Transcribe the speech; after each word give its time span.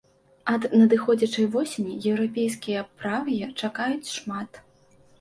Ад 0.53 0.63
надыходзячай 0.79 1.47
восені 1.57 1.93
еўрапейскія 2.15 2.89
правыя 2.99 3.55
чакаюць 3.65 4.13
шмат. 4.19 4.51